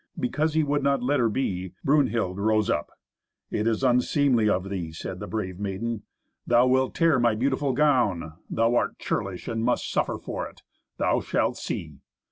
Because 0.19 0.55
he 0.55 0.63
would 0.63 0.81
not 0.81 1.03
let 1.03 1.19
her 1.19 1.29
be, 1.29 1.73
Brunhild 1.83 2.39
rose 2.39 2.71
up. 2.71 2.89
"It 3.51 3.67
is 3.67 3.83
unseemly 3.83 4.49
of 4.49 4.67
thee," 4.67 4.91
said 4.91 5.19
the 5.19 5.27
brave 5.27 5.59
maiden. 5.59 6.01
"Thou 6.47 6.65
wilt 6.65 6.95
tear 6.95 7.19
my 7.19 7.35
beautiful 7.35 7.71
gown. 7.73 8.33
Thou 8.49 8.73
art 8.73 8.97
churlish 8.97 9.47
and 9.47 9.63
must 9.63 9.91
suffer 9.91 10.17
for 10.17 10.49
it. 10.49 10.63
Thou 10.97 11.19
shalt 11.19 11.57
see!" 11.57 11.99